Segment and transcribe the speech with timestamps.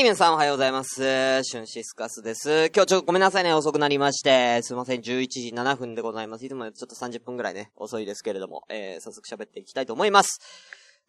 [0.00, 1.44] い、皆さんおはようございます。
[1.44, 2.70] シュンシスカスです。
[2.74, 4.62] 今日ちょっとごめんなさいね、遅くなりまして。
[4.62, 6.46] すいません、11時7分でございます。
[6.46, 10.40] いつもよりちょっと30分ぐらいね、遅いですけれども、えー、早速喋っていきたいと思います。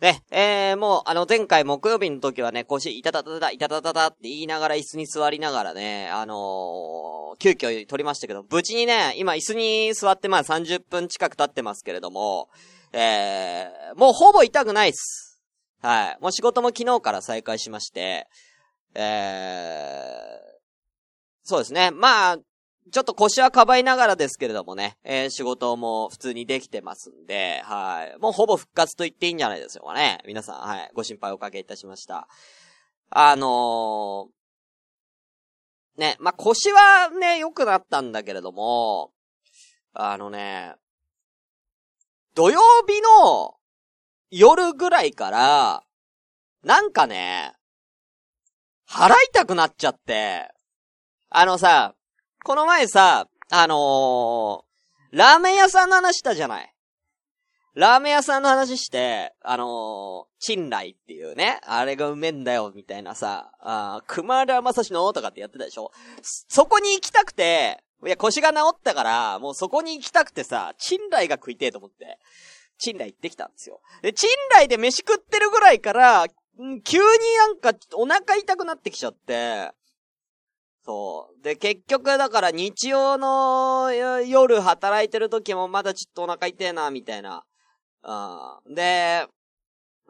[0.01, 12.49] ね、えー、もう、あの、前回木曜日の時はね、腰、いたたたた、いたたたたって言いながら椅子に座りながらね、あのー、急遽撮りましたけど、無事にね、今椅子に座ってまあ30分近く経ってますけれども、
[12.91, 15.39] えー、もうほぼ痛くないっす。
[15.81, 16.17] はい。
[16.21, 18.27] もう仕事も昨日から再開しまして、
[18.93, 20.59] えー、
[21.43, 21.91] そうですね。
[21.91, 22.37] まあ、
[22.91, 28.19] ちょっと腰はかばいながらですけれどもね、えー、仕事も普通にできてますんで、はい。
[28.19, 30.19] もうほぼ復活と言っていいんじゃないでしょうかね。
[30.27, 30.91] 皆さん、はい。
[30.93, 32.27] ご心配おかけいたしました。
[33.09, 39.11] あのー、ね、まあ、腰はね、良くなったんだけれども、
[39.93, 40.73] あのね、
[42.33, 43.55] 土曜日の
[44.31, 45.83] 夜ぐらいから、
[46.63, 47.53] なんかね、
[48.93, 50.49] 腹痛くなっちゃって、
[51.29, 51.95] あのさ、
[52.43, 56.73] この前さ、あのー、ラーメン屋さんの話したじゃない。
[57.73, 72.19] ラーメン屋さんの話して、あのー、チンライっていうね、あれがうめんだよ、みたいなさ、あ熊田正史のとかってやってたでしょそこに行きたくて、いや、腰が治ったから、もうそこに行きたくてさ、チンライが食いてえと思って、
[72.77, 73.79] チンライ行ってきたんですよ。
[74.01, 76.27] で、チンライで飯食ってるぐらいから、
[76.83, 77.03] 急に
[77.37, 79.71] なんかお腹痛くなってきちゃって、
[80.83, 81.43] そう。
[81.43, 87.43] で、結局だから日曜の夜働いてる時もまだちょっとお腹痛えな、みたいな。
[88.03, 88.73] うん。
[88.73, 89.27] で、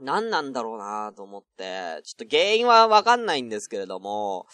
[0.02, 4.48] 何なんだろうなと思って、ちょっと原因はわかんないんですけれども、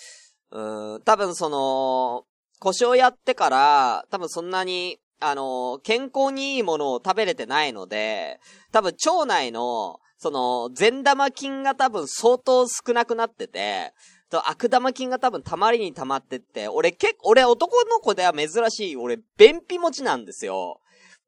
[0.52, 2.26] うん、多分その、
[2.60, 8.40] 腰をやってから、多分そんなに、あの、健康にいいものを食べれてないので、
[8.72, 13.94] 多分腸内の、その、善玉菌が多分相当少なくなってて、
[14.30, 20.82] と悪玉菌が多分溜まりに溜まってって、俺結構、俺男の子では珍しい、俺、便秘持ちなんですよ。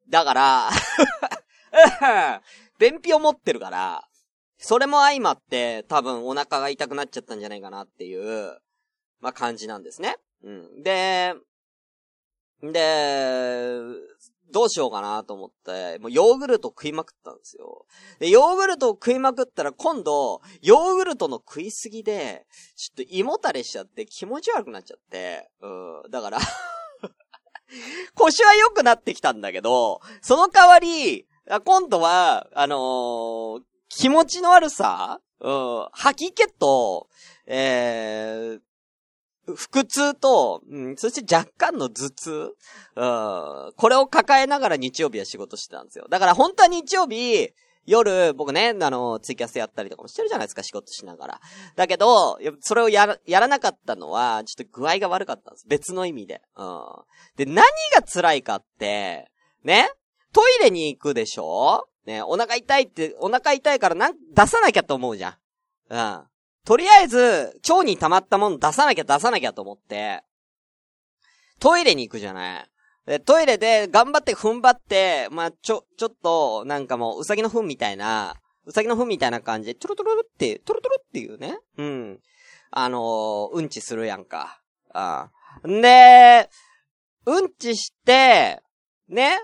[0.08, 0.70] だから、
[2.78, 4.04] 便秘を持ってるから、
[4.58, 8.58] それも相まって、多分お腹が痛くなっちゃったんじゃないかなっていう、
[9.20, 10.16] まあ、感じなんですね。
[10.42, 10.82] うん。
[10.82, 11.34] で、
[12.62, 13.80] で、
[14.50, 17.86] どうしようかなと思って、もうヨーグルト食いまくったんですよ。
[18.18, 22.46] で、ヨーグルトを食いまくったら今度、ヨーグルトの食いすぎで、
[22.76, 26.38] ちょっと胃もたれしちゃって気持ち悪くなっちゃって、うん、だから
[28.14, 31.26] 腰は良くなってきたんだけど、その代わり、
[31.64, 37.08] 今度は、あのー気持ちの悪さうん、吐き気と、
[37.46, 38.60] えー、
[39.46, 42.54] 腹痛と、うん、そして若干の頭痛
[42.96, 46.06] うん、これを抱えながら日曜日は仕事してたんですよ。
[46.10, 47.52] だから本当は日曜日、
[47.86, 51.40] 夜、僕ね、あの、ツイキャスやったりとかもしてるじゃないですか、仕事しながら。
[51.76, 55.66] だけど、それをやら、やらなかったのは、ちょっと具合が悪かったんです。
[55.66, 56.42] 別の意味で。
[56.56, 56.82] うん。
[57.36, 57.64] で、何
[57.94, 59.30] が辛いかって、
[59.64, 59.90] ね、
[60.32, 61.88] トイレに行くでしょ？
[62.04, 65.34] ね、お腹痛いって、お腹痛いからなん、出さなきゃと思うじゃん。
[65.88, 66.22] うん。
[66.64, 70.22] とりあえず、腸に溜まったもの出さなきゃ出さなきゃと思って、
[71.58, 72.70] トイレに行くじゃない。
[73.06, 81.58] で、トイレで頑張って踏ん張って、まあ、ちょ、ちょっと、なんかもう、うさぎの糞みたいな、うさぎの糞みたいな感じで、トゥルトゥルルって、トゥルトゥルっていうね。
[81.78, 82.20] うん。
[82.70, 84.60] あのーうんちするやんか。
[84.92, 85.30] あ
[85.64, 85.68] あ。
[85.68, 86.48] んで、
[87.26, 88.62] うんちして、
[89.08, 89.40] ね。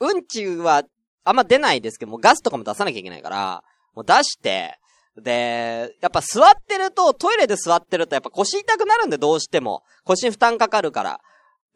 [0.00, 0.82] うんちは、
[1.24, 3.62] あんま出ないですけども、ガスとかも出さなきゃいけないから、
[3.94, 4.78] もう出して、
[5.20, 9.82] で、やっぱ座ってると、トイレで座ってるとやっぱ腰痛くなるんで、どうしても。
[10.04, 11.20] 腰に負担かかるから。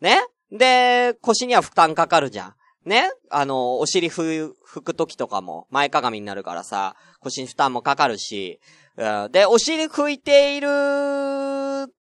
[0.00, 0.22] ね？
[0.50, 2.54] で、腰には負担かかるじゃん。
[2.88, 3.10] ね？
[3.30, 8.60] あの、お尻ふ、拭くときとかも、前かがみになるからさ、腰に負担もかかるし、
[9.30, 11.92] で、お尻拭いている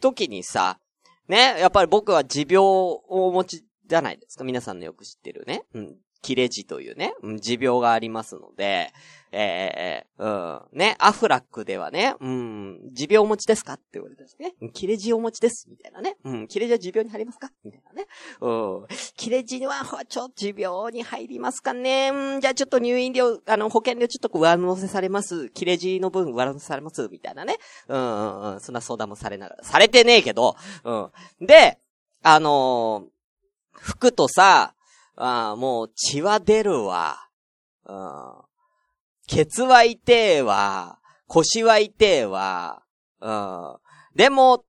[0.00, 0.78] 時にさ、
[1.26, 1.56] ね？
[1.58, 4.44] やっぱり僕は持病をお持ちじゃないですか。
[4.44, 5.64] 皆さんのよく知ってるね。
[5.74, 5.96] うん。
[6.20, 8.92] 切れ字というね、持病がありますので、
[9.30, 10.60] ええうん。
[10.72, 14.54] ね、アフラックではね、うん、持病お持ちですかって言われたしね。
[14.72, 16.16] 切れ字お持ちです、みたいなね。
[16.24, 17.50] うん、切れ字は持病に入りますか？
[17.62, 18.06] みたいなね。
[18.40, 18.86] うん。
[19.16, 25.50] 切れ字は、ちょっと、持病に入りますかねうん、じゃあちょっと入院料、あの、保険料ちょっと上乗せされます。
[25.50, 27.06] 切れ字の分上乗せされます。
[27.10, 27.58] みたいなね。
[27.88, 28.60] うん、うん、うん。
[28.60, 29.62] そんな相談もされながら。
[29.62, 30.92] されてねえけど、う
[31.44, 31.46] ん。
[31.46, 31.78] で、
[32.22, 33.10] あのー
[33.80, 34.74] 服とさ、
[35.20, 37.18] あもう血は出るわ。
[37.86, 38.32] うん。
[39.26, 40.98] ケツは痛えわ。
[41.26, 42.82] 腰は痛えわ。
[43.20, 43.76] うん。
[44.14, 44.64] でも、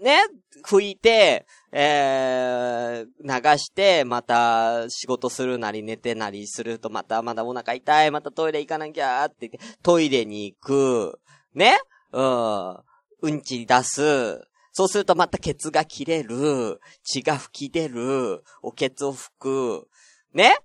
[0.00, 0.20] ね、
[0.64, 11.20] 拭いて、えー、流して、また仕事するなり寝てなりすると、またまだお腹痛い、またトイレ行かなきゃって言って、トイレに行く。
[11.54, 11.78] ね？
[12.12, 12.76] うん、
[13.22, 14.40] うんち出す。
[14.72, 16.80] そうするとまたケツが切れる。
[17.04, 18.42] 血が吹き出る。
[18.62, 19.86] おケツを吹く。
[20.32, 20.56] ね？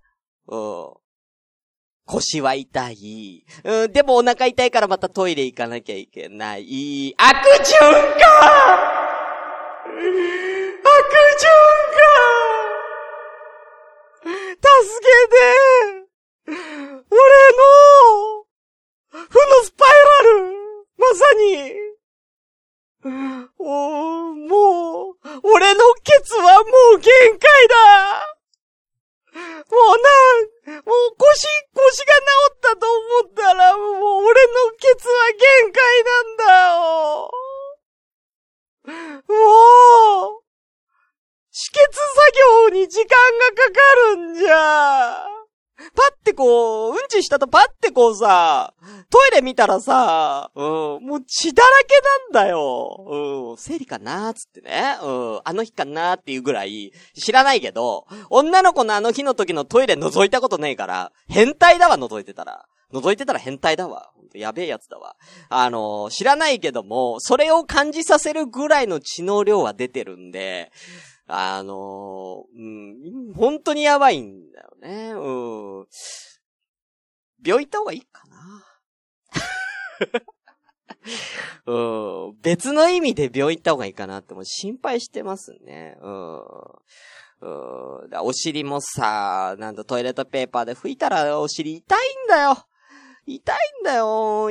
[0.47, 0.93] うん。
[2.05, 3.45] 腰は痛い。
[3.65, 7.13] うん、でもお腹痛いからまたトイレ行かなきゃいけない。
[7.17, 7.99] 悪循環悪
[11.35, 11.51] 循
[11.93, 12.07] 環
[14.57, 14.71] 助
[15.03, 15.35] けて
[17.09, 17.19] 俺
[17.51, 17.65] の
[19.11, 19.87] 負のスパイ
[20.23, 20.55] ラル
[20.97, 21.87] まさに
[23.59, 28.37] おもう、俺のケツはもう限界だ
[29.69, 29.97] もう
[30.75, 32.23] な、もう腰、腰が治
[32.53, 33.85] ったと思ったら、もう
[34.25, 37.31] 俺のケツは限界なんだよ。
[39.27, 39.33] も
[40.39, 40.43] う、
[41.51, 42.31] 止血作
[42.65, 43.79] 業に時間がかか
[44.15, 45.27] るんじゃ。
[45.95, 48.73] パってこう、うんちしたとパってこうさ、
[49.09, 50.63] トイレ見たらさ、うん、
[51.05, 53.51] もう血だらけなんだよ。
[53.51, 54.97] うん、生理かなーつってね。
[55.03, 62.65] うん、あの日かなーっていうぐらい、知らないけど、女の子のあの日の時のトイレ覗いたことねえから、変態だわ、覗いてたら。
[62.93, 64.11] 覗いてたら変態だわ。
[64.33, 65.17] やべえやつだわ。
[65.49, 70.71] あのー、知らないけども、それを感じさせるぐらいの血の量は出てるんで、
[71.27, 75.11] あのー、うん、本当にやばいんだよね。
[75.11, 75.87] うん。
[77.43, 78.63] 病院行った方がいいかな。
[81.65, 85.97] うん、別の意味で病院行った方がいいかなっても心配してますね。
[86.01, 86.37] うん。
[87.39, 92.57] うん、お尻もさ、なんとトイレットペーパーで拭いたらお尻痛いんだよ。
[93.27, 94.49] 痛いんだよ。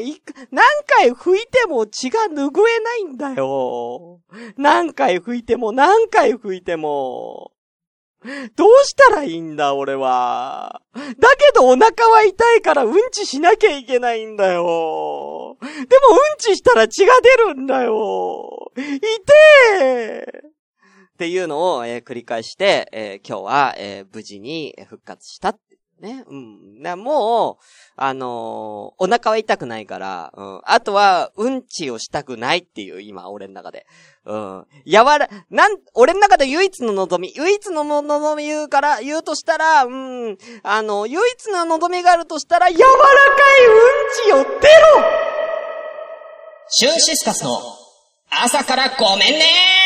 [0.51, 4.21] 何回拭いても血が拭えないんだよ。
[4.57, 7.56] 何回拭いても何回拭いても。
[8.57, 10.83] どうしたらいいんだ、俺は。
[10.95, 11.03] だ
[11.37, 15.57] けどお腹は痛いからうんちしなきゃいけないんだよ。
[15.61, 15.87] でもうん
[16.39, 18.73] ちしたら血が出るんだよ。
[18.77, 20.25] 痛え
[21.17, 25.57] っていうのを、えー、繰り返して、えー、今日は、えー、無事に復活した
[26.01, 26.25] ね。
[26.27, 26.83] うん。
[26.83, 27.65] な、もう、
[27.97, 30.61] あのー、お腹は痛くないから、うん。
[30.65, 33.87] あとは、うんちをしたくないっていう、今、俺の中で。
[34.25, 34.67] うん。
[34.85, 40.39] やわら、なん、俺の中で唯一の望み、唯一の望み言うから、言うとしたら、うん。
[40.63, 42.93] あの、唯一の望みがあるとしたら、柔らか
[44.33, 45.27] いうんちを出ろ
[46.69, 47.51] シュンシスカスの、
[48.29, 49.86] 朝からごめんね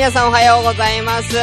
[0.00, 1.36] 皆さんおはようございます。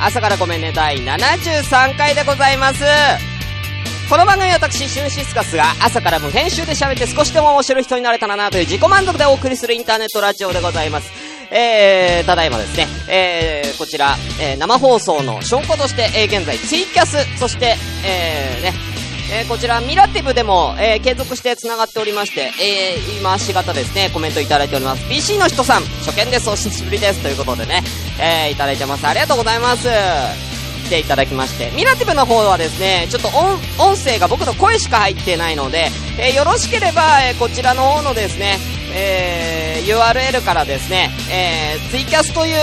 [0.00, 2.82] 朝からごめんね、第73回でございます。
[4.10, 11.12] この番組は私、シュンシスカスが朝から無編集で喋って少しでも面白い人になれたらなという自己満足でお送りするインターネットラジオでございます。
[11.52, 18.91] えー、ただいまですね、えー、こちら、えー、生放送の証拠として、えー、現在ツイキャス、そして、えー、ね、
[19.34, 25.08] えー、こちら、ミラティブでも、えー、継続して繋がっておりまして、えー、今し方ですね、コメントいただいております。
[25.08, 27.22] PC の人さん、初見です、お久しぶりです。
[27.22, 27.82] ということでね、
[28.20, 29.06] えー、いただいてます。
[29.06, 29.88] ありがとうございます。
[30.84, 31.70] 来ていただきまして。
[31.70, 38.58] ミラティブの方はですね、ちょっと音、声が僕の声しか入ってないので、えー、よろしければ、えー、こちらの方のですね、
[38.94, 42.56] えー、URL からですね、えー、ツイキャスという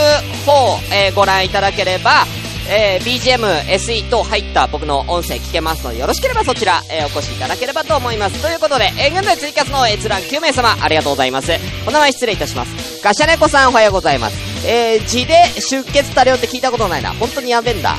[0.45, 2.27] 方、えー、ご覧いただければ、
[2.71, 8.41] えー、BGM、SE と入った僕の音声聞けますので、よろしければそちら、えー、お越しいただければと思います。
[8.41, 11.51] ということで、えー、現在ツイキャスの閲覧9名様、ありがとうございます。
[11.87, 13.01] お名前失礼いたします。
[13.03, 14.37] ガシャネコさんおはようございます。
[14.67, 17.13] えー、字で出血多量って聞いたことないな。
[17.13, 17.95] 本当にやべんだ。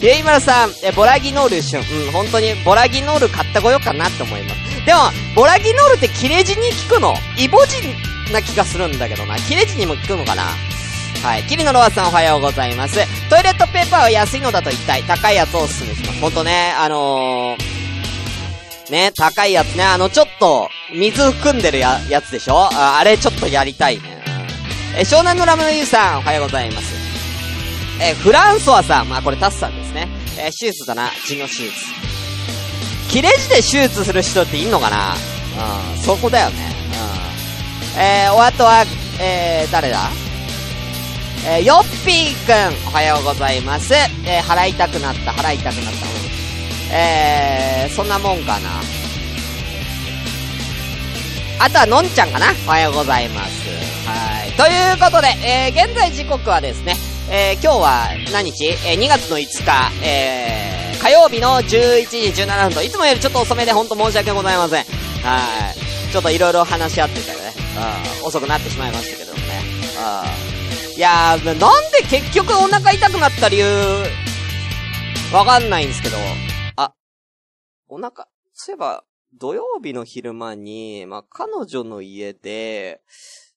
[0.00, 1.80] ゆいまるさん、え、ボラギノール旬。
[1.80, 4.86] うん、本当に、ボラギノール買ってこようかなって思います。
[4.86, 5.00] でも、
[5.34, 7.14] ボラギノールって切れ字に効くの？
[7.36, 7.76] イボ字
[8.32, 9.36] な気がするんだけどな。
[9.36, 10.44] 切れ字にも効くのかな？
[11.22, 11.42] はい。
[11.44, 12.94] キリノロワさんおはようございます。
[13.28, 16.20] トイレットペーパーは安いのだと一体高いやつをおすすめします。
[16.20, 22.70] ほんとね、あのー、ね、高いやつね、あの、ちょっと、水含んでるや、やつでしょ？
[22.72, 24.22] ああれちょっとやりたいね。
[24.96, 26.94] え、湘南のラムのユウさん、おはようございます。
[28.00, 30.08] え、フランソワさん、まあこれタスさんですね。
[30.38, 31.72] え手術だな、血の手術。
[33.10, 35.14] 切れ字で手術する人っていんのかな？
[35.94, 36.56] うん、そこだよね。
[37.96, 38.00] うん。
[38.00, 38.84] えー、お後は、
[39.20, 40.08] えー、誰だ？
[41.46, 43.94] えー、よっぴーくん、おはようございます。
[43.94, 46.06] えー、払いたくなった、払いたくなった。
[46.90, 48.80] えー、そんなもんかな。
[51.60, 53.68] あとはのんちゃんかなおはようございます。
[54.06, 54.52] はい。
[54.52, 56.96] ということで、えー、現在時刻はですね、
[57.30, 58.66] えー、今日は何日？
[58.86, 64.84] えー、2月の5日、えー、火曜日の11時17分と、いつもよりちょっと遅めでほんと申し訳ございません。
[65.22, 65.40] は
[65.74, 66.12] い。
[66.12, 67.52] ちょっといろいろ話し合ってたよね。
[68.20, 69.62] うん、遅くなってしまいましたけどもね。
[70.42, 70.47] うん。
[70.98, 71.58] いやー、なん
[71.92, 73.64] で結局お腹痛くなった理由、
[75.32, 76.16] わかんないんですけど、
[76.74, 76.92] あ、
[77.86, 83.00] お腹、そういえば、土曜日の昼間に、まあ、彼女の家で、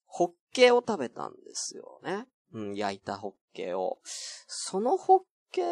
[0.06, 2.28] ホッケを食べたんですよね。
[2.54, 3.98] うん、焼いたホッケを。
[4.04, 5.20] そのホッ
[5.52, 5.64] ケ、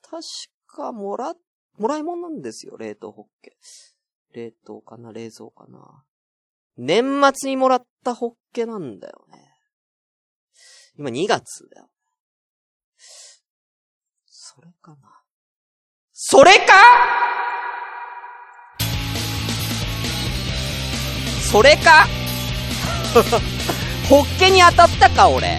[0.00, 0.22] 確
[0.68, 1.34] かもら、
[1.76, 3.58] もらい物なんですよ、冷凍ホッケ。
[4.32, 6.02] 冷凍かな、冷蔵かな。
[6.78, 9.49] 年末にもらったホッケなんだよね。
[11.00, 11.88] 今2月だよ。
[14.26, 14.96] それかな。
[16.12, 16.74] それか？
[21.50, 22.06] それか？
[24.10, 25.58] ホッケに当たったか、俺。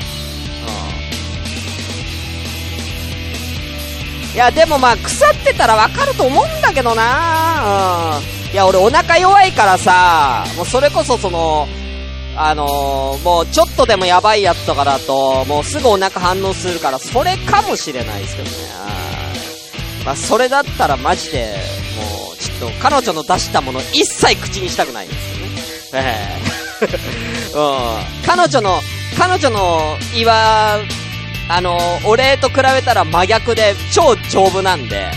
[4.29, 4.35] うん。
[4.35, 8.51] いや、でもまあ、腐ってたらわかると思うんだけどなうん。
[8.53, 11.67] いや、俺お腹弱いからさ、もうそれこそその、
[12.35, 18.55] あのー、もうちょっとでもやばいやつとかだと、もうすぐお腹反応するから、それかもしれないですけどね。
[20.05, 21.55] まあ、それだったらマジで、
[21.97, 25.51] もう、ちょっと彼女の出したもの一切口にしたくないんですよね。
[25.93, 26.51] ええ
[27.53, 28.25] うん。
[28.25, 28.81] 彼女の、
[29.17, 30.79] 彼女の胃は、
[31.49, 35.11] あの、俺と比べたら真逆で超丈夫なんで、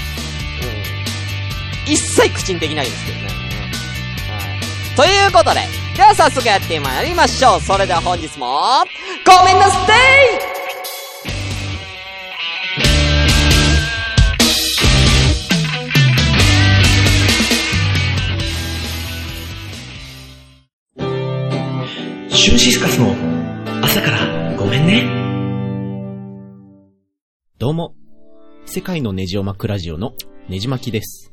[1.87, 1.92] うん。
[1.92, 3.25] 一切口にできないんですけどね。
[4.28, 4.35] うん。
[4.35, 4.97] はい。
[4.97, 7.61] ということで、では早速やってまいりましょう。
[7.61, 8.47] それでは本日も、
[9.25, 10.55] ごめんなさい
[22.29, 23.15] シュンシスカスの
[23.81, 25.05] 朝からごめんね。
[27.59, 27.95] どうも、
[28.67, 30.15] 世界のネジを巻くラジオの
[30.49, 31.33] ネジ巻きです。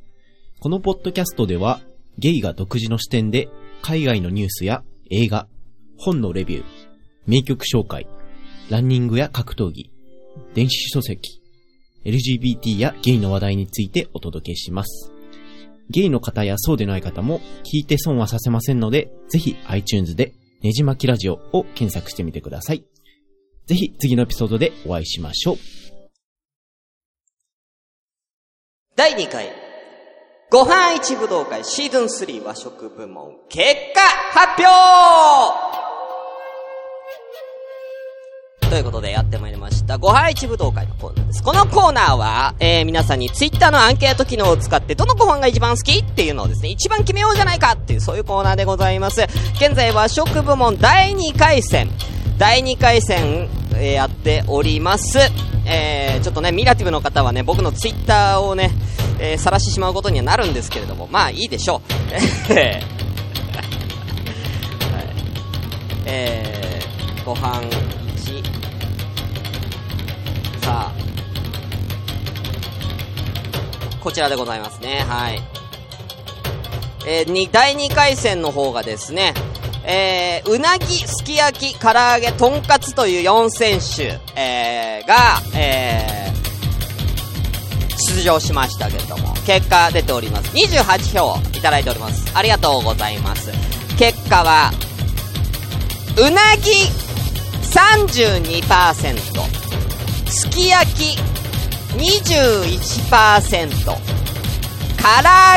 [0.60, 1.82] このポッドキャストでは、
[2.20, 3.50] ゲイが独自の視点で
[3.81, 5.47] 海外のニュースや映画、
[5.97, 6.63] 本のレビュー、
[7.25, 8.07] 名曲紹介、
[8.69, 9.91] ランニングや格闘技、
[10.53, 11.41] 電子書籍、
[12.05, 15.11] LGBT やゲイの話題についてお届けします。
[15.89, 22.85] ゲイの方やそうでない方も聞いて損はさせませんので、ぜひ iTunes でねじまきラジオを検索してみてください。
[23.65, 25.57] ぜひ次のエピソードでお会いしましょう。
[28.95, 29.61] 第2回、
[30.51, 33.63] ご飯一武道会シーズン3和食部門結
[33.96, 34.01] 果
[34.38, 34.70] 発表
[38.70, 39.98] ということでやってまいりました。
[39.98, 41.41] ご飯一武道会のコーナーです。
[41.41, 49.22] このコーナーは、えー、皆さんにツイッターのアンケート機能を使って、どのご飯が一番好きっていうのをですね、一番決めようじゃないかっていう、そういうコーナーでございます。
[49.55, 51.89] 現在和食部門第2回戦、
[52.41, 55.19] 第2回戦、えー、やっております。
[55.67, 58.71] えー、ちょっとね、ミラティブの方はね、僕のツイッターをね、
[59.19, 62.53] えー、晒してしまうことにはなるんですけれども、まあいいでしょう。
[62.55, 62.83] え ー、
[66.07, 67.60] えー、ご飯
[68.15, 68.43] 1
[70.63, 70.93] さあ、
[74.00, 75.05] こちらでございますね。
[75.07, 75.39] はい。
[77.05, 79.36] えー、に、第2回戦の方がですね、
[79.83, 90.55] えー、うなぎ、すき焼き、唐揚げ、とんかつという4選手、えー、が、えー、出場しましたけれども、結果出ております。
[90.55, 92.31] 28票いただいております。
[92.35, 93.51] ありがとうございます。
[93.97, 94.71] 結果は、
[96.17, 96.71] うなぎ
[97.71, 99.17] 32%、
[100.29, 101.17] すき焼き
[101.97, 103.93] 21%、唐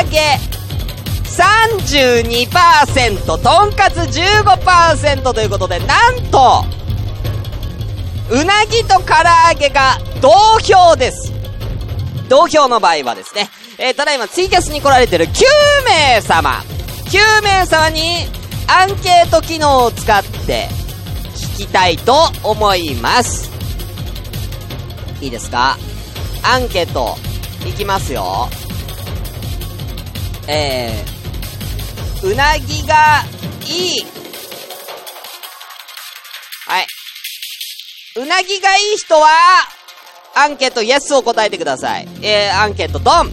[0.01, 0.54] 揚げ
[1.37, 6.63] 32%、とんかつ15%ということで、なんと、
[8.31, 9.13] うなぎと唐
[9.51, 11.31] 揚げが同票です。
[12.29, 15.29] 同票の場合はですね、えー、ただいまツイキャスに来られてる9
[15.85, 16.63] 名様、
[17.05, 18.25] 9名様に
[18.67, 20.67] アンケート機能を使って
[21.35, 23.51] 聞きたいと思います。
[25.21, 25.77] いいですか？
[26.43, 27.15] アンケート、
[27.67, 28.49] いきますよ。
[30.47, 31.14] えー、
[32.23, 33.23] うなぎが
[33.67, 34.05] いい。
[36.67, 36.87] はい。
[38.17, 39.29] うなぎがいい人は、
[40.35, 42.07] アンケートイエスを答えてください。
[42.21, 43.31] えー、アンケートドン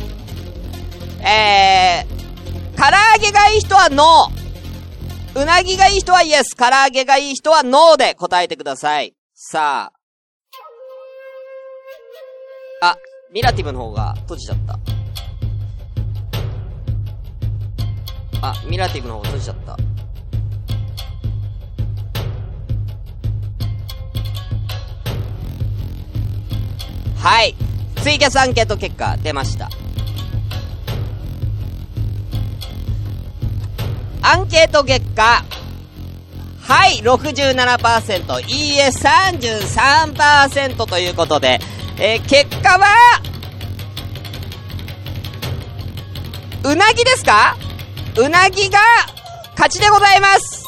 [1.24, 5.42] えー、唐揚げがいい人はノー。
[5.42, 6.56] うなぎがいい人はイエス。
[6.56, 9.14] 唐揚げがいい人はノーで答えてください。
[9.34, 9.92] さ
[12.80, 12.96] あ、あ、
[13.32, 15.01] ミラティブの方が閉じちゃった。
[18.42, 19.78] あ、ミラティブの方閉じちゃった。
[27.18, 27.54] はい。
[28.02, 29.70] ツイキャスアンケート結果出ました。
[34.22, 35.44] アンケート結果、
[36.62, 41.60] はい、67%、いいえ、33%ということで、
[41.98, 42.86] えー、結果は、
[46.64, 47.56] うなぎですか？
[48.14, 48.78] うなぎが、
[49.52, 50.66] 勝ちでございます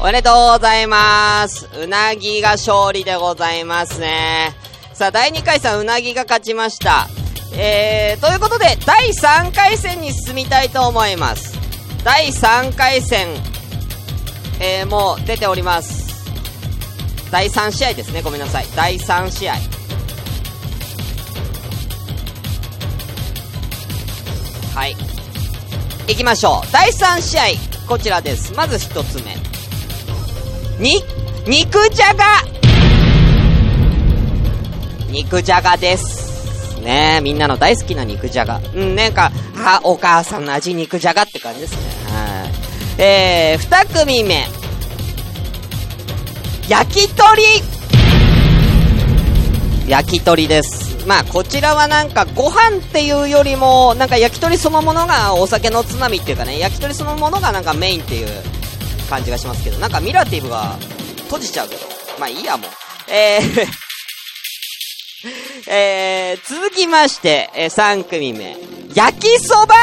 [0.00, 1.68] おめでとうございます。
[1.78, 4.54] うなぎが勝利でございますね。
[4.94, 7.08] さあ、第2回戦うなぎが勝ちました。
[7.52, 11.58] えー、ということで、第3回戦に進みたいと思います。
[12.04, 13.28] 第3回戦、
[14.60, 16.06] えー、もう出ております。
[17.30, 18.22] 第3試合ですね。
[18.22, 18.66] ごめんなさい。
[18.74, 19.75] 第3試合。
[24.76, 24.96] はい。
[26.06, 26.70] 行きましょう。
[26.70, 27.42] 第3試合、
[27.88, 28.52] こちらです。
[28.52, 29.34] まず1つ目。
[30.78, 31.02] に、
[31.48, 32.24] 肉じゃが
[35.08, 36.78] 肉じゃがです。
[36.82, 38.60] ねえ、みんなの大好きな肉じゃが。
[38.74, 39.32] うん、なんか、
[39.64, 41.78] あ、お母さんの味肉じゃがって感じですね。
[42.12, 42.46] は
[42.98, 43.00] い。
[43.00, 44.44] えー、二組目。
[46.68, 47.42] 焼き鳥
[49.88, 50.85] 焼き鳥です。
[51.06, 58.28] まあ、こちらはなんかご飯っていうよりも、なんか焼き鳥そのものがお酒のつまみっていうかね、焼き鳥そのものがなんかメインっていう
[59.08, 60.76] 感じがしますけど、なんかミラティブが
[61.24, 61.82] 閉じちゃうけど、
[62.18, 62.70] まあいいやもう。
[63.08, 63.66] えー、
[65.70, 68.56] えー、続きまして、えー、3組目。
[68.94, 69.74] 焼きそば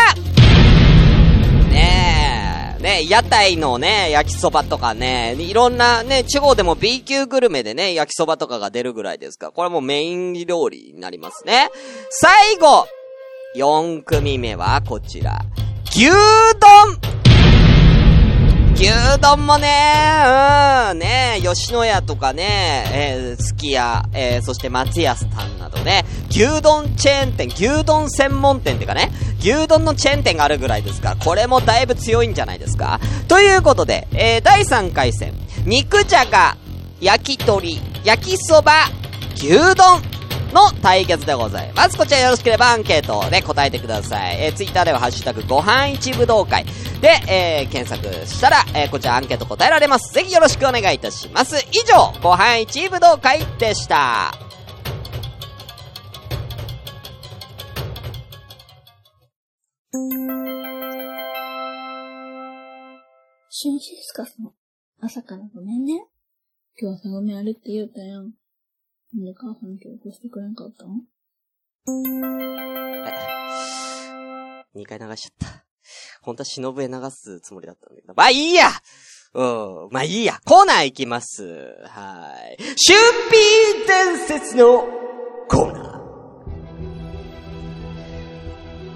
[2.83, 11.69] ね、屋台のね、焼きそばとかね、いろんなね、地方でも B 級グルメでね、焼きそばとかが出るぐらいですから、これもメイン料理になりますね。
[12.09, 12.85] 最後
[13.55, 15.39] !4 組目はこちら。
[15.91, 17.22] 牛丼
[18.75, 18.89] 牛
[19.21, 19.67] 丼もね、
[20.91, 32.99] うん、ね、吉野家とかね、えー、すき家、えー、そして松屋さんなどね、牛丼チェーン店、牛丼専門店っていうかね、牛丼のチェーン店があるぐらいですから、これもだいぶ強いんじゃないですか。
[33.27, 35.33] ということで、えー、第3回戦、
[35.65, 36.57] 肉じゃが、
[36.99, 38.73] 焼き鳥、焼きそば、
[39.35, 40.01] 牛丼、
[40.53, 41.97] の対決でございます。
[41.97, 44.41] こちらよろしければアンケートで答えてください。
[44.41, 46.65] えー、ツイッターではハッシュタグご飯一武道会
[47.01, 50.13] で、えー、検索したら、えー、こちらアンケート答えられます。
[50.13, 51.57] ぜひよろしくお願いいたします。
[51.71, 54.33] 以上、ご飯一武道会でした。
[63.49, 64.53] シュンシスカスの
[64.99, 66.05] 朝からごめんね。
[66.79, 68.42] 今日朝ごめんあるって言うたやん。
[69.15, 71.03] なんで母さん今日起こしてくれんかったん？
[74.75, 75.63] 2回流しちゃった。
[76.23, 78.13] 本当は忍へ流すつもりだったんだけど。
[78.15, 78.69] まあいいや
[79.33, 79.89] うん。
[79.91, 80.39] まあいいや。
[80.45, 81.43] コーナー行きます。
[81.85, 82.63] はい。
[82.75, 82.99] シュー
[83.31, 84.87] ピー伝説の
[85.47, 86.01] コーナ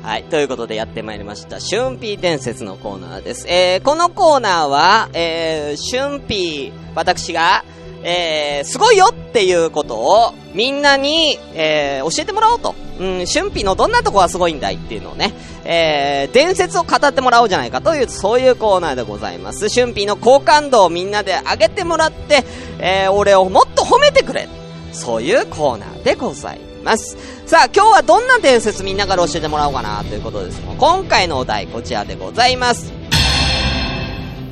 [0.01, 0.03] ー。
[0.03, 0.23] はい。
[0.23, 1.59] ということでやってまいりました。
[1.59, 3.45] シュンピー伝説のコーナーです。
[3.49, 7.63] えー、このコーナーは、えー、シュンピー、私が、
[8.09, 12.73] えー、すごいよっていうことを、みんなに、えー、教えてもらおうと。
[12.99, 15.33] うん、シュンピーのどんなとこがすごいんだいっていうのをね、
[15.65, 19.67] えー、伝説を語ってもらおうじゃないかという、そういうコーナーでございます。
[19.67, 22.45] シュンピーの好感度をみんなで上げてもらって、
[22.79, 24.47] えー、俺をもっと褒めてくれ。
[24.93, 27.17] そういうコーナーでございます。
[27.45, 32.93] さあ、今日はどんな伝説みんなから教えてもらおうかなということですが、今回のお題こちらでございます。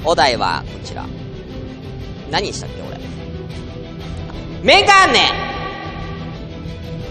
[0.04, 1.06] お題はこちら。
[2.30, 2.85] 何したっけ？
[4.66, 5.30] メガネ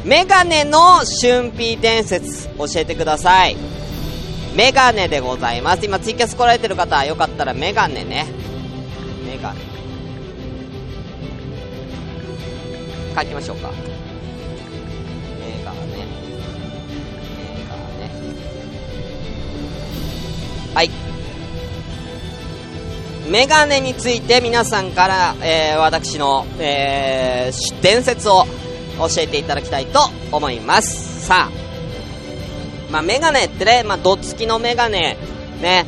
[0.05, 3.57] メガネの春ピー伝説教えてください。
[4.57, 5.87] メガネでございます。
[5.87, 8.27] 今ツイキャス来られてる方、よかったらメガネね。
[9.25, 9.61] メガネ。
[13.17, 13.71] 書きましょうか。
[13.71, 13.77] メ
[15.65, 15.79] ガネ。
[15.79, 15.95] メ
[17.71, 18.11] ガネ。
[20.75, 20.91] はい。
[23.29, 28.45] メガネについて皆さんから、えー、私の、えー、伝説を
[28.99, 31.27] 教えていただきたいと思います。
[31.27, 31.65] さあ。
[32.91, 35.17] まあ、メガネってね、まあ、どつきのメガネ、
[35.61, 35.87] ね、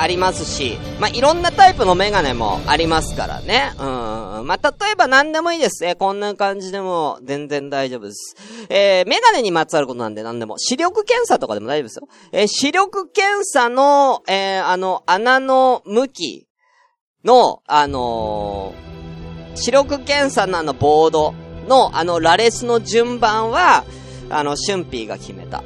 [0.00, 3.72] ありますし、まあ、いろんなタイプのメガネもありますからね。
[3.78, 3.82] う
[4.42, 4.46] ん。
[4.46, 5.84] まあ、例えば何でもいいです。
[5.84, 8.36] えーこんな感じでも全然大丈夫です。
[8.68, 10.58] えーメガネにまつわることなんで何でも。
[10.58, 12.08] 視力検査とかでも大丈夫ですよ。
[12.32, 16.46] えー視力検査の、えあの、穴の向き
[17.24, 18.74] の、あの
[19.54, 21.34] 視力検査のあのボード
[21.66, 23.84] のあの羅列の順番は、
[24.30, 25.62] あの、シュンピーが決めた。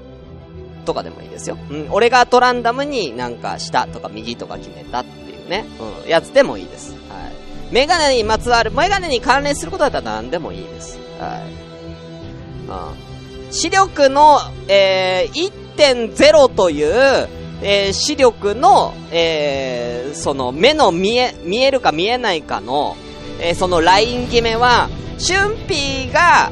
[0.85, 1.57] とかでもいいですよ。
[1.71, 5.65] うん、俺がトランダムになんか下とか右とか決めたっていうね、
[6.05, 6.93] うん、やつでもいいです。
[6.93, 7.73] はい。
[7.73, 10.99] メガネにまつわる、メガネに関連することだったら何でもいいです。
[11.19, 13.47] はい。
[13.47, 13.53] うん。
[13.53, 17.29] 視力の、えー、1.0という、
[17.63, 22.97] えー、視力の、えー、その目の見え、見えるか見えないかの、
[23.41, 26.51] えー、そのライン決めは、春ーが、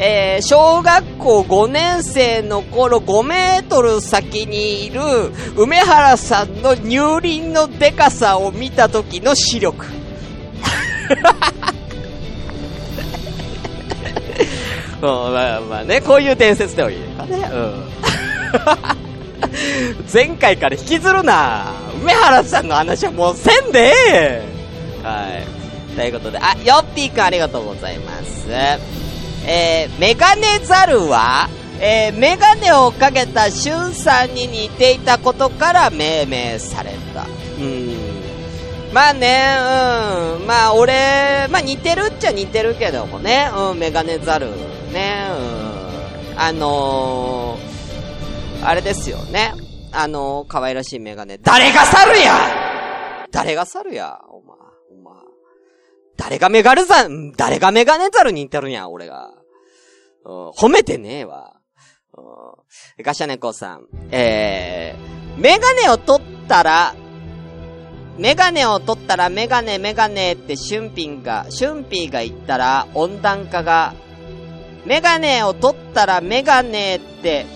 [0.00, 5.00] えー、小学校5年生の頃5メートル先にいる
[5.56, 9.86] 梅原さんの乳輪のデカさを見た時の視力。
[15.00, 17.50] うん、まあまあね、こういう伝説でもいいかね。
[17.52, 17.88] うん。
[20.12, 24.42] 前回から引きずるな梅原さんの話はもうせんでえ
[25.02, 25.26] えは
[25.92, 25.96] い。
[25.96, 29.07] ということで、あ、ヨッピーくんありがとうございます。
[29.50, 31.48] えー、メガネザルは、
[31.80, 37.24] えー、メガネをかけたシュンさんに似ていたことから命名された。
[37.58, 37.96] うん。
[38.92, 39.56] まあね、
[40.40, 40.46] うん。
[40.46, 43.50] まあ俺、まあ似てるっちゃ似てるけどもね。
[43.56, 44.50] うん、メガネザル。
[44.92, 45.28] ね、
[46.34, 46.38] うん。
[46.38, 49.54] あのー、あれですよね。
[49.92, 51.38] あのー、可愛らしいメガネ。
[51.38, 52.34] 誰が猿や
[53.30, 54.20] 誰が猿や?
[54.28, 54.56] お前、
[54.90, 55.14] お前。
[56.16, 59.37] 誰がメガルザン、誰がメガネザル似てるんや、俺が。
[60.28, 61.54] 褒めてねえわ。
[63.02, 63.86] ガシャネコさん。
[64.10, 66.94] えー、メガネを取ったら、
[68.18, 73.94] メガネを取ったらメガネメガネってシュンピンが、シュンピーが言ったら温暖化が、
[74.84, 77.46] メガネを取ったらメガネって、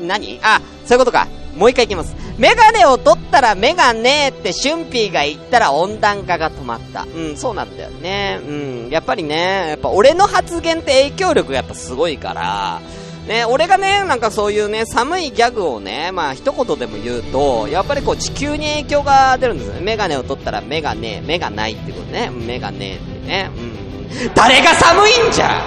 [0.00, 0.40] 何？
[0.42, 1.28] あ、そういうことか。
[1.56, 2.14] もう一回いきます。
[2.38, 7.02] メガネを取ったらメガネってシュンピーが言ったら温暖化が止まった。
[7.02, 8.40] うん、そうなんだよね。
[8.46, 12.80] うん、やっぱりね、やっぱ俺の発言って影響力がやっぱすごいから、
[13.28, 19.80] ね、俺がね、なんかそういうね、寒いギャグをね、まあ一言でも言うと、やっぱりこう地球に影響が出るんですよね。
[19.80, 22.30] メガネを取ったらメガネ、目がないってことね。
[22.30, 23.50] メガネってね。
[23.56, 24.34] うん。
[24.34, 25.62] 誰が寒いんじゃ？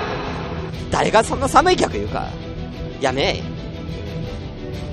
[0.91, 2.27] 誰がそんな寒いギャグ言うか。
[3.01, 3.56] やめえ。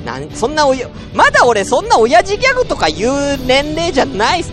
[0.04, 4.52] なん、そんなおや、まだ俺そんな親父ギャグとか言う年齢じゃないっす。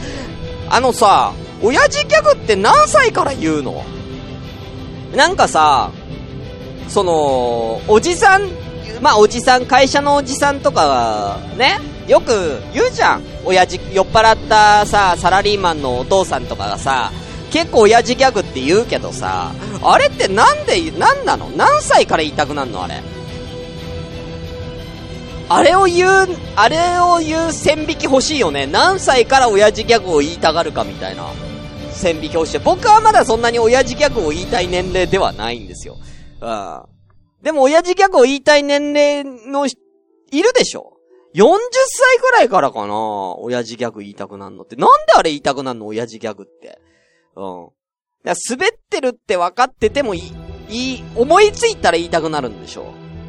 [0.69, 3.83] あのさ、親父ギャグって何歳から言うの？
[5.15, 5.91] なんかさ、
[6.87, 8.49] その、おじさん、
[9.01, 13.23] まあおじさん、会社のおじさんとか、ね、よく言うじゃん。
[13.43, 17.11] 親父、酔っ払ったさ、サラリーマンのお父さんとかがさ、
[17.51, 19.51] 結構親父ギャグって言うけどさ、
[19.83, 21.49] あれってなんで、なんなの？
[21.49, 22.83] 何歳から言いたくなるの？
[22.83, 23.01] あれ。
[25.53, 28.67] あれを言う、あれを言う線引き欲しいよね。
[28.67, 31.27] 何歳から親父ギャグを言いたがるかみたいな。
[31.91, 32.59] 線引き欲しい。
[32.59, 35.97] 僕はまだそんなに親父ギャグを言いたい年齢ではないんですよ。
[36.39, 36.83] うん。
[37.41, 39.71] でも親父ギャグを言いたい年齢のい
[40.41, 40.93] るでしょ
[41.35, 44.77] ?40 歳くらいからかな親父ギャグ言いたくなるのって。
[44.77, 45.87] なんであれ言いたくなるの？
[45.87, 46.79] 親父ギャグって。
[47.35, 47.69] うん。
[48.23, 50.33] だ滑ってるって分かっててもいい、
[50.69, 52.85] いい、思いついたら言いたくなるんでしょ？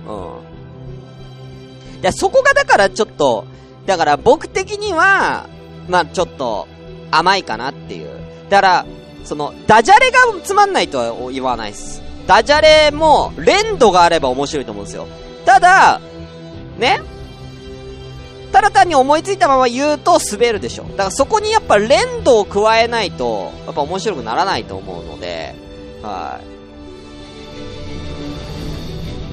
[0.06, 0.52] うん。
[2.02, 3.44] いや、そこがだからちょっと、
[3.86, 5.46] だから僕的には、
[5.88, 6.68] まあちょっと、
[7.10, 8.10] 甘いかなっていう。
[8.50, 8.86] だから、
[9.24, 12.02] その、ダジャレがつまんないとは言わないっす。
[12.26, 15.06] ダジャレも、連度があれば面白いと思うんですよ。
[15.44, 16.00] ただ、
[16.78, 17.00] ね？
[18.52, 20.84] ただ単に思いついたまま言うと滑るでしょ。
[20.84, 25.54] だからそこにやっぱ連動を加えないと、やっぱ面白くならないと思うので、
[26.02, 26.51] はい。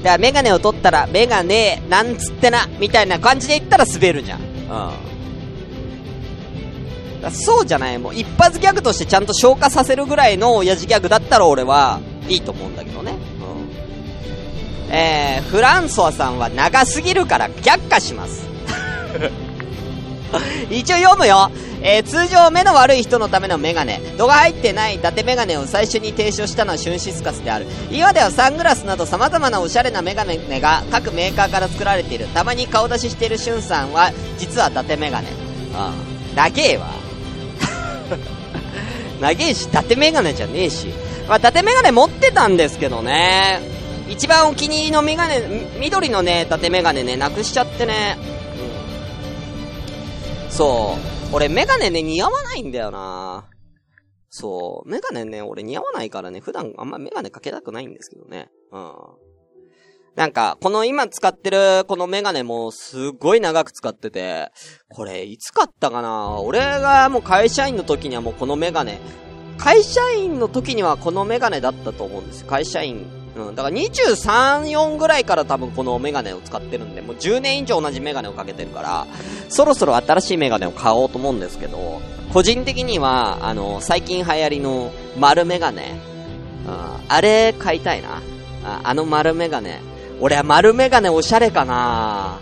[0.02, 4.40] だからメガネを取ったら、メガネ、なんつってな、みたいな感じで言ったら滑るじゃん。
[4.40, 5.10] うん。
[7.20, 13.12] だそうじゃない、もう一発ギャグとしてちゃんと消化させるぐらいの親父ギャグだったら俺はいいと思うんだけどね。
[14.88, 14.92] うん。
[14.92, 18.48] えー、フランソワさんは長すぎるから却下します。
[20.70, 21.50] 一応読むよ。
[21.82, 24.00] えー、通常目の悪い人のためのメガネ。
[24.18, 27.66] 度が入ってない伊達メガネを最初に提唱したのはシュンシスカスである。
[27.90, 32.26] 今ではサングラスなど様々なおしゃれなメガネが各メーカーから作られている。
[32.28, 35.28] たまに顔出ししているシュンさんは、実は伊達メガネ。
[35.30, 36.34] うん。
[36.36, 36.86] 長えわ。
[39.20, 40.88] 長えし、伊達メガネじゃねえし。
[41.28, 43.60] まあ、伊達メガネ持ってたんですけどね。
[44.10, 45.40] 一番お気に入りのメガネ、
[45.78, 48.18] 緑のね、伊達メガネね、なくしちゃってね。
[50.48, 50.52] うん。
[50.52, 51.19] そう。
[51.32, 53.48] 俺メガネね、似合わないんだよな
[54.30, 54.88] そう。
[54.88, 58.48] メガネね、俺似合わないからね、普段あんまメガネかけたくないんですけどね。
[58.72, 58.92] うん。
[60.16, 64.50] なんか、この今使ってるこのメガネもすごい長く使ってて、
[64.88, 66.40] これいつ買ったかな？
[66.40, 68.98] 俺がもう会社員の時にはもうこのメガネ、
[69.56, 72.48] 会社員の時にはこのメガネだったと思うんですよ。
[72.48, 73.54] 会社員うん。
[73.54, 79.06] だから23、4ぐらいから多分このメガネを使ってるんで、もう10年以上同じメガネをかけてるから、
[79.48, 82.00] そろそろ新しいメガネを買おうと思うんですけど、
[82.32, 86.00] 個人的には、あの、最近流行りの丸メガネ、
[86.66, 86.74] うん、
[87.08, 88.22] あれ買いたいな。
[88.62, 89.80] ああの丸メガネ。
[90.20, 92.38] 俺は丸メガネおしゃれかな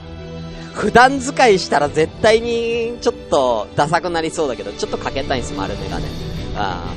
[0.74, 6.06] 普段使いしたら絶対にちょっとダサくなりそうだけど、ちょっとかけたいんです、丸メガネ。
[6.56, 6.92] あ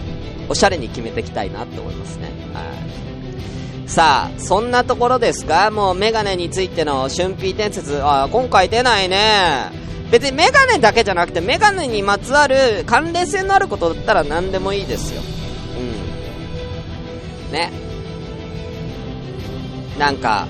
[0.49, 2.29] おしゃれに決めていきたいなって思いますね。
[3.91, 5.69] さあ、そんなところですか？
[5.69, 9.69] もうメガネについての春ー伝説、あ今回出ないね。
[10.09, 15.21] 別にメガネだけじゃなくて、メガネにまつわる関連性のあることだったら何でもいいですよ。
[17.49, 17.51] うん。
[17.51, 17.69] ね。
[19.99, 20.47] なんか、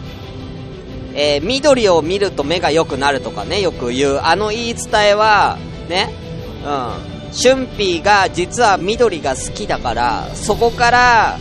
[1.15, 5.57] えー、緑を見ると目が良くなるとかね、よく言う、あの言い伝えは、
[5.89, 6.13] ね、
[6.63, 6.69] うん。
[7.35, 11.39] 春ピーが実は緑が好きだから、そこから、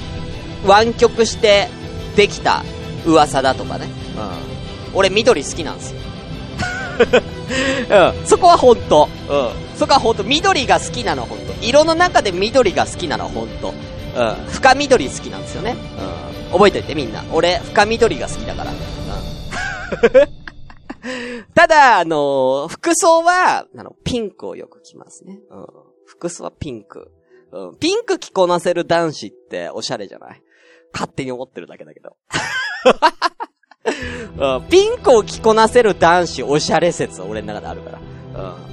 [0.67, 1.69] 湾曲して
[2.16, 2.64] できた
[3.07, 3.88] 噂だとかね。
[4.16, 4.20] う
[4.92, 4.96] ん。
[4.96, 6.01] 俺緑好きなんですよ。
[7.90, 8.27] うん。
[8.27, 9.77] そこは本当うん。
[9.77, 13.75] そこは本当緑が好きなの本当色の中で緑が好きなの本当うん。
[14.51, 15.77] 深緑好きなんですよね。
[16.51, 16.53] うん。
[16.53, 17.25] 覚えておいてみんな。
[17.33, 18.73] 俺、深緑が好きだから。
[18.73, 18.79] うん。
[21.55, 25.38] ただ、あのー服装は、あの、ピンクをよく着ますね。
[25.51, 25.66] うん。
[26.07, 27.11] 服装はピンク。
[27.53, 27.79] うん。
[27.79, 30.42] ピンク着こなせる男子っておしゃれじゃない？
[30.92, 32.16] 勝手に思ってるだけだけど。
[34.38, 37.98] うん、ピンクを着こなせる男子おしゃれ説俺の中であるから。
[38.42, 38.70] うん。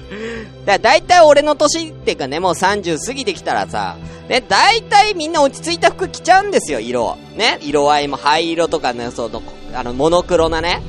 [0.64, 3.96] だだいたい俺の年っていうかね、もう30過ぎてきたらさ、
[4.28, 7.16] ね、だいたいみんな落ち着いた服着ちゃうんですよ、色。
[7.36, 9.42] ね、色合いも灰色とかね、その、
[9.74, 10.82] あの、モノクロなね。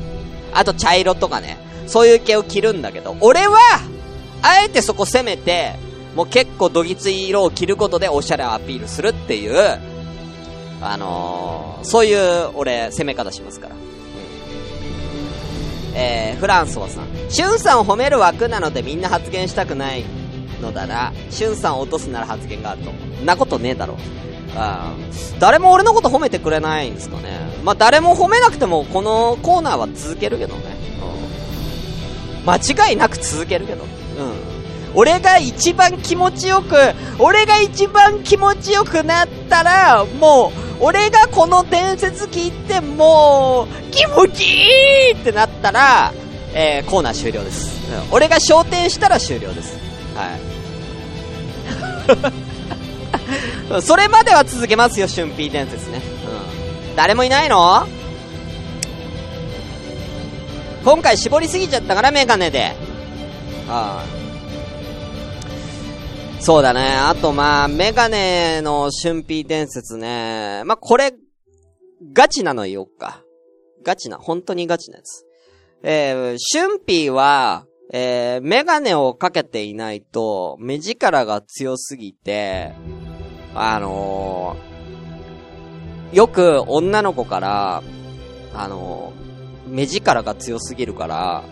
[0.53, 1.57] あと茶色とかね。
[1.87, 3.59] そういう系を着るんだけど、俺は、
[4.41, 5.73] あえてそこ攻めて、
[6.15, 9.79] もう結構どぎつい色を着ることでおしゃれをアピールするっていう、
[10.81, 13.75] あのー、そういう、俺、攻め方しますから。
[13.75, 13.81] うん。
[15.95, 17.05] えー、フランソワさん。
[17.29, 20.03] シュンさんを褒める枠なのでみんな発言したくない
[20.61, 21.13] のだな。
[21.29, 22.91] シュンさんを落とすなら発言があると
[23.23, 23.97] なことねえだろ。
[24.57, 27.39] あー誰も俺のこと褒めてくれないんですかね。
[27.63, 30.61] まあ、誰も褒めなくても、このコーナーは続けるけどね。
[32.43, 32.49] うん。
[32.49, 33.83] 間違いなく続けるけど。
[33.83, 33.89] うん。
[34.93, 36.75] 俺が一番気持ちよく、
[37.19, 44.57] 俺が一番気持ちよくなったら、もう、俺がこの伝説聞いて、もう、気持ちい
[45.09, 46.13] いってなったら、
[46.53, 47.79] えー、コーナー終了です。
[48.09, 49.77] うん、俺が昇天したら終了です。
[50.15, 50.25] は
[53.79, 53.81] い。
[53.81, 56.01] それまでは続けますよ、春ピー伝説ね。
[56.89, 56.95] うん。
[56.95, 57.88] 誰もいないの？
[60.83, 62.75] 今回絞りすぎちゃったから、メガネで。
[63.67, 64.24] ああ。
[66.45, 66.91] そうだね。
[66.95, 70.62] あと、まあ、メガネの春ピー伝説ね。
[70.65, 71.12] まあ、これ、
[72.13, 73.23] ガチなの言おうか。
[73.84, 75.25] ガチな、本当にガチなやつ。
[75.81, 82.73] えー、春ピーは、えー、メガネをかけていないと、目力が強すぎて、
[83.55, 87.81] あのー、よく女の子から、
[88.53, 91.43] あのー、目力が強すぎるから、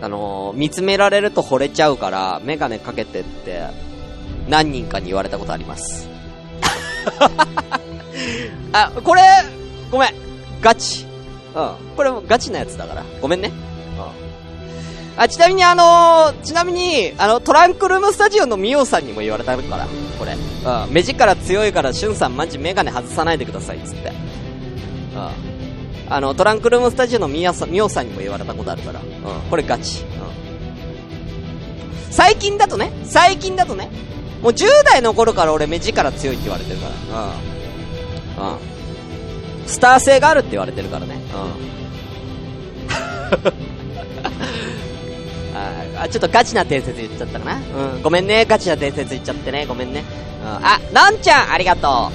[0.00, 3.66] あのー、見つめられると惚れちゃうから、メガネかけてって、
[4.48, 6.08] 何人かに言われたことあります。
[8.72, 9.22] あ、これ、
[9.90, 10.10] ごめん。
[10.60, 11.06] ガチ。
[11.54, 11.72] うん。
[11.96, 13.04] これもガチなやつだから。
[13.20, 13.50] ごめんね。
[15.16, 15.22] うん。
[15.22, 19.86] あ、ちなみにあのー、ちなみに、あの、トランクルームスタジオのミオさんにも言われたから、
[20.18, 20.34] これ。
[20.34, 20.36] う
[20.90, 20.92] ん。
[20.92, 24.08] 目力強いから、シュンさんマジメガネ外さないでください、つって。
[24.08, 25.47] うん。
[26.10, 29.00] あの、トランクルームスタジオのミさん、ミオさんにも言われたことあるから。
[29.00, 29.06] うん。
[29.50, 30.04] これガチ。
[30.04, 30.08] うん。
[32.10, 33.90] 最近だとね、最近だとね、
[34.42, 38.44] もう10代の頃から俺目力強いって言われてるから。
[38.44, 38.50] うん。
[38.52, 38.58] うん。
[39.66, 41.14] スター性があるって言われてるからね。
[41.14, 41.18] う
[43.54, 43.58] ん。
[46.00, 47.58] あ、ちょっとガチな伝説言っちゃったかなう
[47.98, 48.02] ん。
[48.02, 49.66] ごめんね、ガチな伝説言っちゃってね。
[49.66, 50.04] ごめんね。
[50.42, 50.48] うん。
[50.64, 52.12] あ、のんちゃん、ありがと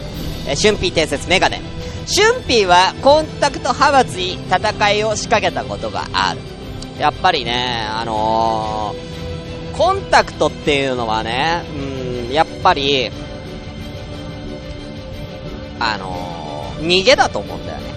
[0.47, 0.49] う。
[0.49, 1.62] え、春ピー伝説メガネ。
[2.06, 6.39] 春ピーはコンタクト派閥に戦いを仕掛けたことがある。
[7.00, 11.63] やっぱりね、あのー、コンタクトっていうのはね、
[12.28, 13.10] うん、やっぱり、
[15.80, 17.94] あのー、逃げだと思うんだよね。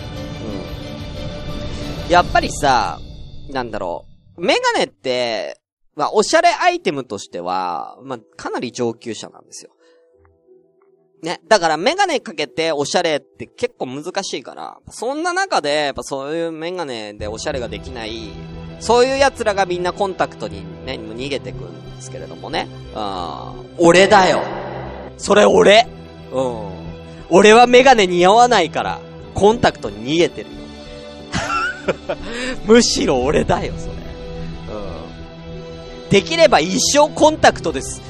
[2.07, 2.11] うん。
[2.11, 3.01] やっぱりさ、
[3.51, 5.61] なんだろう、メガネって、
[5.95, 9.76] まあ、おしゃれアイテムとしては、まあ、かなり上級者なんですよ。
[11.23, 11.41] ね。
[11.49, 18.31] だからメガネかけておしゃれって結構難しいから、そんな中で、やっぱそういうメガネでおしゃれができない、
[18.81, 22.69] そういう奴らがみんなコンタクトにね、逃げてくんですけれどもね。
[22.95, 23.67] うん。
[23.79, 24.43] 俺だよ。
[25.19, 25.87] それ俺。
[26.33, 26.77] うん。
[27.31, 29.01] 俺はメガネ似合わないから、
[29.35, 30.57] コンタクトに逃げてるよ。
[32.67, 33.93] むしろ俺だよ、それ。
[33.93, 36.09] うん。
[36.11, 38.01] できれば一生コンタクトです。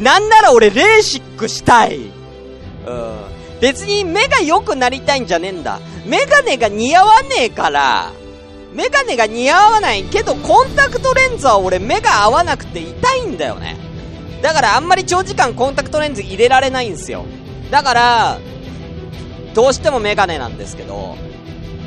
[0.00, 2.17] なんなら俺レーシックしたい。
[2.88, 3.60] うん。
[3.60, 5.80] 別に目が良くなりたいんじゃねえんだ。
[6.06, 8.12] メガネが似合わねえから、
[8.72, 13.76] メガネが似合わないけど、コンタクトレンズは俺目が合わなくて痛いんだよね。
[14.42, 17.24] だからあんまり長時間コンタクトレンズ入れられないんですよ。
[17.70, 18.38] だから、
[19.54, 21.16] どうしてもメガネなんですけど、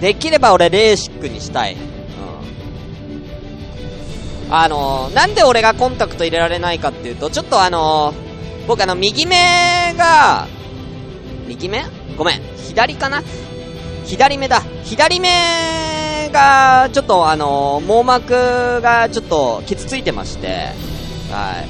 [0.01, 1.77] できれば俺レーシックにしたい。
[4.53, 10.47] あのー、なんで俺がコンタクト入れられないかっていうと、ちょっとあのー、僕あの、右目が、
[11.47, 11.85] 右目？
[12.17, 12.41] ごめん。
[12.67, 13.23] 左かな？
[14.05, 14.61] 左目だ。
[14.83, 15.29] 左目
[16.31, 20.69] が、ちょっとあのー、網膜がちょっと傷ついてまして、
[21.31, 21.63] は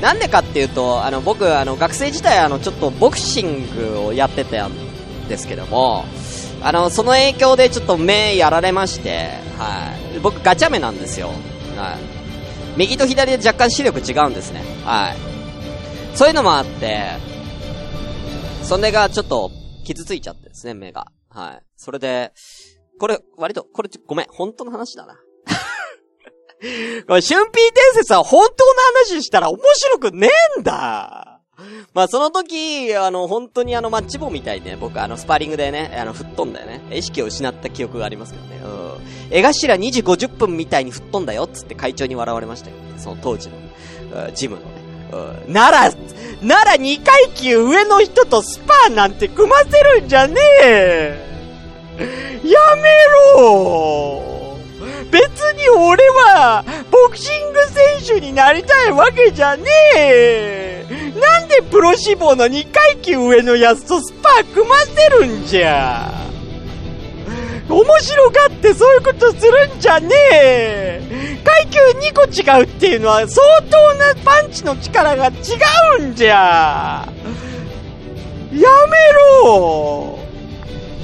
[0.00, 0.02] い。
[0.02, 4.72] なんでかっていうと、あの、僕、あの、学生時代、あの、ちょっとボクシングをやってたん
[5.26, 6.04] ですけども、
[6.62, 10.18] あの、その影響でちょっと目やられまして、はい。
[10.18, 11.28] 僕、ガチャ目なんですよ。
[11.76, 11.98] はい。
[12.76, 14.62] 右と左で若干視力違うんですね。
[14.84, 15.16] はい。
[16.14, 17.12] そういうのもあって、
[18.66, 19.52] それがちょっと
[19.84, 21.06] 傷ついちゃってですね、目が。
[21.30, 21.62] はい。
[21.76, 22.32] それで、
[22.98, 25.14] これ、割と、これ、ごめん、本当の話だな。
[25.14, 25.20] こ
[27.14, 28.72] れ、春 P 伝説は本当の
[29.04, 31.42] 話したら面白くねえんだ
[31.94, 36.80] まあ、その時、あの、本当にあの、マッチ棒みたいにね、僕、あの、スパーリングでね、あの、吹っ飛んだよね。
[36.90, 38.60] 意識を失った記憶がありますけどね。
[38.64, 39.36] うん。
[39.36, 42.76] 江頭2時50分みたいに吹っ飛んだよ、つって会長に笑われましたよ。
[42.98, 44.75] その当時の、うんジムの。
[45.48, 45.90] なら、
[46.42, 51.26] なら2階級上の人とスパーなんて組ませるんじゃねえ。
[52.44, 52.90] やめ
[53.34, 54.22] ろ。
[55.10, 57.60] 別に俺は、ボクシング
[58.04, 59.64] 選手になりたいわけじゃね
[59.96, 60.86] え。
[61.20, 66.25] なんでプロ志望の2階級上のやつとスパー組ませるんじゃ。
[67.68, 75.30] 面白がってそういうことするんじゃねえ階級2個違うっていうのは相当なパンチの力が違
[76.00, 77.06] うんじゃ
[78.52, 78.62] やめ
[79.44, 80.18] ろ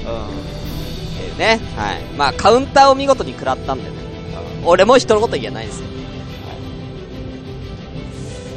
[0.04, 0.26] うん。
[0.26, 1.60] っていうね。
[1.76, 2.02] はい。
[2.16, 4.00] まあ、カウンターを見事に食らったんだよね。
[4.62, 5.86] うん俺も人のこと言えないですよ。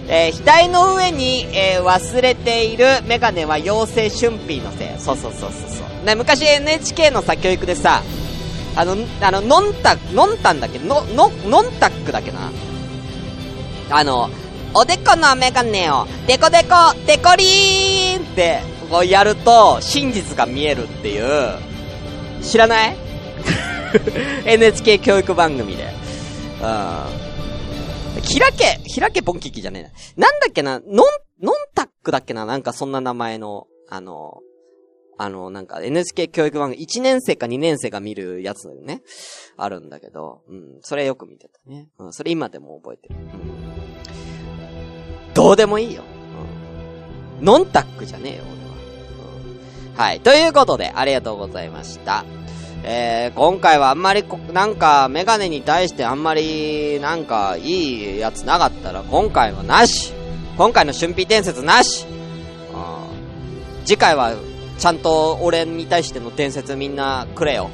[0.07, 4.99] えー、額の上に、えー忘れているメガネは妖精春ピーのせい。
[4.99, 5.94] そうそうそうそうそう。
[6.05, 8.03] ね、昔 NHK のさ、教育でさ、
[8.75, 10.79] あの、あの、ノンタ、ノンタンだっけ？
[10.79, 12.51] の、の、ノンタックだっけな？
[13.89, 14.29] あの、
[14.73, 21.57] おでこのメガネを、デコデコ、デコリーンって、こうやると、真実が見えるっていう、
[22.43, 22.95] 知らない
[24.45, 25.85] ?NHK 教育番組で。
[25.85, 25.87] う
[26.57, 26.61] ん。
[26.61, 30.27] 開け、開けポンキキじゃねえな。
[30.27, 30.91] なんだっけな、ノン、
[31.41, 32.45] ノンタックだっけな？
[32.45, 34.39] なんかそんな名前の、あの、
[35.17, 39.01] あの、なんか NHK 教育番組、1年生か2年生が見るやつね。
[39.57, 41.87] あるんだけど、うん、それよく見てたね。
[41.97, 43.15] うん、それ今でも覚えてる。
[43.15, 45.33] うん。
[45.33, 46.03] どうでもいいよ。
[47.39, 47.45] うん。
[47.45, 48.57] ノンタックじゃねえよ、俺は。
[49.91, 49.95] うん。
[49.95, 50.19] はい。
[50.19, 52.25] ということで、ありがとうございました。
[52.87, 60.13] えー、今回はあんまりこ、なんか、メガネに対してあんまり、なんか、いいやつなかったら、今回はなし
[60.57, 62.15] 今回の春辟伝説なしうん
[63.85, 64.33] 次回は、
[64.77, 67.69] ちゃんと俺に対しての伝説みんなくれよ。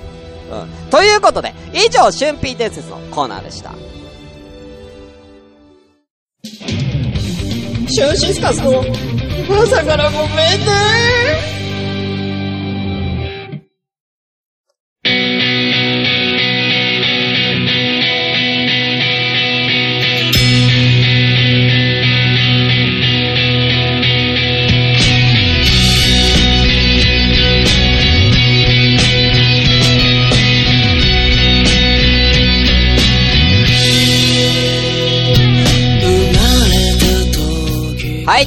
[0.52, 0.90] うん。
[0.90, 3.74] ということで、以上、春辟伝説のコーナーでした。
[6.44, 8.84] シュンシスカスの
[9.62, 11.71] 朝からごめんね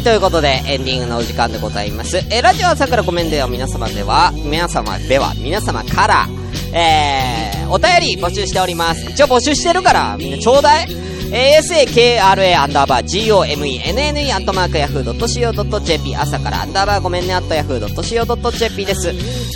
[0.05, 2.19] ということで、エンディングのお時間でございます。
[2.19, 6.29] えーラジオ朝からごめんでは皆様では、皆様では、皆様から、
[6.75, 9.11] えー、お便り募集しております。
[9.11, 10.89] 一応募集してるから、みんなちょうだい。
[11.33, 12.21] えー asakra
[12.61, 19.09] アンダーバー gomenne アットマークヤフー .co.jp 朝からアンダーバーごめんねアットヤフー .co.jp です。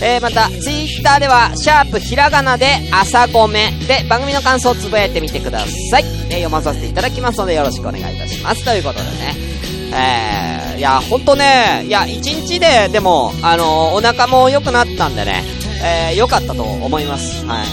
[0.03, 6.05] えー、また、ツイッターでは、シャープひらがなで朝ごめで番組の感想をつぶやいてみてください。
[6.31, 8.65] えー読まさせていただきますのでよろしくお願いいたします。
[8.65, 9.48] ということでね。
[9.93, 15.43] えー、いや、ほんとね、いや、一日で、でも、あのお腹も良くなったんでね、
[15.83, 17.45] えー、良かったと思います。
[17.47, 17.67] はい。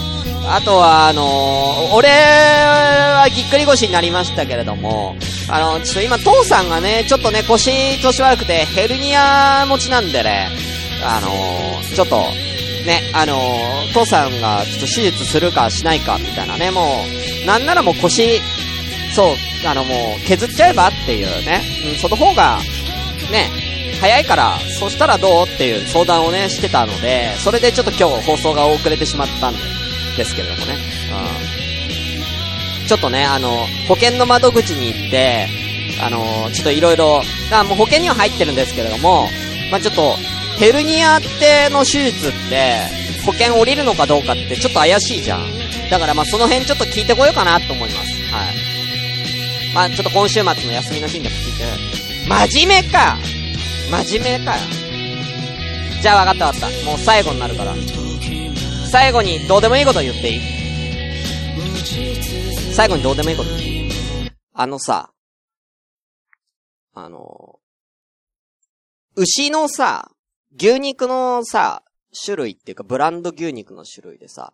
[0.47, 5.15] あとは、あの俺はぎっくり腰になりましたけれども、
[5.49, 10.49] あの、ちょっと今、父さんがね、ちょっとね、腰調子悪くて、ヘルニア持ちなんでね、
[11.03, 12.17] あのー、ちょっと、
[12.85, 16.81] ね、あのー、父さんがちょっと手術するかしないかみたいなね、も
[17.43, 18.39] う、なんならもう腰、
[19.15, 19.35] そう、
[19.65, 21.61] あのもう、削っちゃえばっていうね、
[21.93, 22.59] うん、その方が、
[23.31, 23.49] ね、
[24.01, 29.53] 早いから、そしたらどうっていう相談をね、してたので、それでちょっと今日放送が遅れてしまったん
[30.17, 30.73] ですけれどもね。
[32.81, 32.87] うん。
[32.87, 35.47] ちょっとね、あの、保険の窓口に行って、
[36.01, 37.21] あの、ちょっといろいろ、
[37.67, 39.29] もう保険には入ってるんですけれども、
[39.71, 40.17] まあ、ちょっと、
[40.59, 45.45] ヘルニアっての手術って、保険降りるのかどうかってちょっと怪しいじゃん。
[45.89, 48.11] だからまあその辺ちょっと聞いてこようかなと思います。
[48.31, 48.84] はい。
[49.75, 51.65] まあちょっと今週末の休みの日にでも聞いて、
[52.29, 53.17] 真面目か
[53.91, 54.61] 真面目かよ。
[56.01, 56.85] じゃあ分かった分かった。
[56.85, 57.75] もう最後になるから。
[58.89, 60.39] 最後にどうでもいいこと言っていい？
[62.73, 63.49] 最後にどうでもいいこと
[64.53, 65.11] あのさ、
[66.93, 67.59] あの、
[69.17, 70.09] 牛のさ、
[70.57, 71.83] 牛肉のさ、
[72.23, 74.53] 種類っていうかブランド牛肉の種類でさ、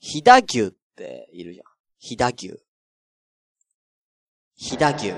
[0.00, 1.66] 飛騨牛っているじゃん。
[1.98, 2.58] 飛騨牛。
[4.62, 5.12] 飛騨牛。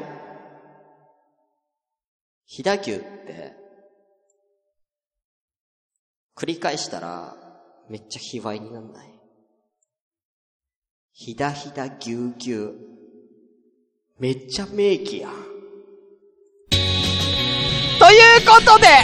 [2.46, 3.52] 飛騨牛って、
[6.34, 7.36] 繰り返したら、
[7.90, 9.20] めっちゃ卑猥になんない？
[11.12, 12.72] ひだひだぎゅうぎゅう。
[14.18, 15.28] めっちゃ名義や。
[16.70, 16.80] という
[18.46, 18.86] ことで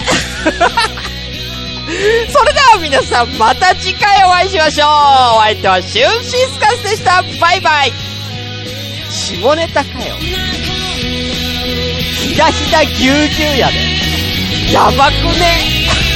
[2.33, 4.89] それでは皆さん、また次回お会いしましょう
[5.37, 7.93] お相手はシュンシスカスでしたバイバイ
[9.11, 10.17] 下ネタかよ。
[12.15, 13.75] ひだひだぎゅうぎゅうやで。
[14.73, 15.59] やばくね？